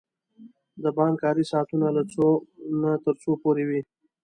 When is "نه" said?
2.81-2.91